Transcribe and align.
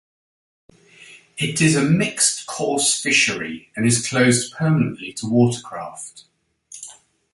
It 1.37 1.61
is 1.61 1.75
a 1.75 1.83
mixed 1.83 2.47
coarse 2.47 2.99
fishery 2.99 3.69
and 3.75 3.85
is 3.85 4.07
closed 4.07 4.51
permanently 4.51 5.13
to 5.13 5.27
watercraft. 5.29 6.23